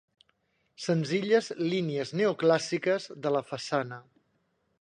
Senzilles 0.85 1.49
línies 1.73 2.15
neoclàssiques 2.21 3.09
de 3.27 3.37
la 3.39 3.47
façana. 3.51 4.05